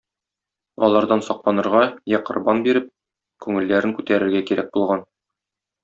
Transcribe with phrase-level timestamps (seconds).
[0.87, 1.83] Алардан сакланырга,
[2.15, 2.91] я корбан биреп,
[3.47, 5.07] күңелләрен күтәрергә кирәк булган.